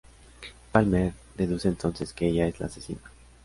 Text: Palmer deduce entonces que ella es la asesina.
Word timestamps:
Palmer 0.71 1.13
deduce 1.37 1.67
entonces 1.67 2.11
que 2.11 2.25
ella 2.25 2.47
es 2.47 2.59
la 2.59 2.65
asesina. 2.65 3.01